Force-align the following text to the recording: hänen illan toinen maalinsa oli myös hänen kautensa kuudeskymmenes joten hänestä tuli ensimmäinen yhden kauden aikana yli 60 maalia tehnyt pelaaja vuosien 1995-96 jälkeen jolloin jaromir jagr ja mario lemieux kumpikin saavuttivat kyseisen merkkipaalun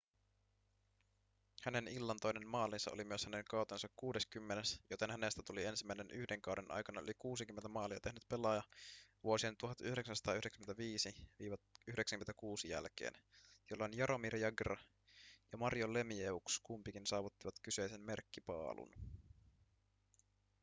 hänen 1.63 1.87
illan 1.87 2.19
toinen 2.21 2.47
maalinsa 2.47 2.91
oli 2.91 3.03
myös 3.03 3.25
hänen 3.25 3.45
kautensa 3.49 3.87
kuudeskymmenes 3.95 4.81
joten 4.89 5.11
hänestä 5.11 5.41
tuli 5.45 5.65
ensimmäinen 5.65 6.11
yhden 6.11 6.41
kauden 6.41 6.71
aikana 6.71 7.01
yli 7.01 7.11
60 7.19 7.69
maalia 7.69 7.99
tehnyt 8.01 8.23
pelaaja 8.29 8.63
vuosien 9.23 9.55
1995-96 9.65 11.17
jälkeen 12.67 13.13
jolloin 13.69 13.97
jaromir 13.97 14.35
jagr 14.35 14.77
ja 15.51 15.57
mario 15.57 15.93
lemieux 15.93 16.59
kumpikin 16.63 17.05
saavuttivat 17.07 17.55
kyseisen 17.63 18.01
merkkipaalun 18.01 18.93